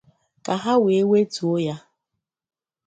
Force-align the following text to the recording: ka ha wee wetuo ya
ka 0.45 0.53
ha 0.63 0.73
wee 0.83 1.03
wetuo 1.11 1.55
ya 1.67 1.77